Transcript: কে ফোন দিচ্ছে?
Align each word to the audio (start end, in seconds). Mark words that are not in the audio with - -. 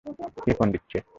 কে 0.45 0.51
ফোন 0.53 0.67
দিচ্ছে? 0.71 0.97